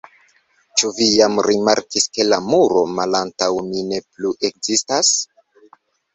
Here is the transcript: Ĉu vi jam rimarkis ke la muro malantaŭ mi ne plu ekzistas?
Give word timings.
Ĉu 0.79 0.87
vi 0.99 1.09
jam 1.17 1.35
rimarkis 1.47 2.07
ke 2.15 2.25
la 2.31 2.39
muro 2.47 2.81
malantaŭ 3.01 3.51
mi 3.69 3.85
ne 3.93 4.01
plu 4.09 4.35
ekzistas? 4.51 5.15